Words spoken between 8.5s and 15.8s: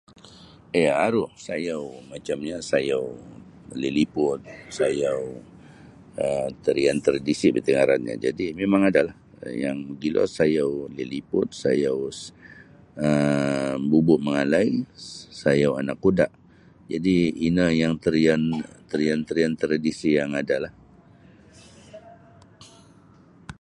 mimang adalah yang mogilo sayau Liliput sayau Bubu Mangalai sayau